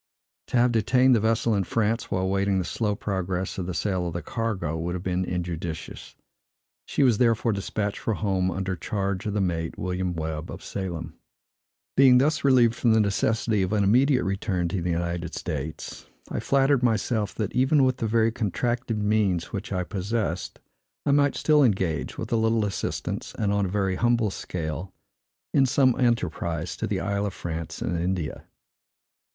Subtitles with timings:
[0.47, 4.07] To have detained the vessel in France, while waiting the slow progress of the sale
[4.07, 6.23] of the cargo, would have been injudicious; and
[6.87, 11.19] she was therefore despatched for home, under charge of the mate, William Webb, of Salem.
[11.95, 16.39] Being thus relieved from the necessity of an immediate return to the United States, I
[16.39, 20.59] flattered myself, that, even with the very contracted means which I possessed,
[21.05, 24.95] I might still engage, with a little assistance, and on a very humble scale,
[25.53, 28.47] in some enterprise to the Isle of France and India.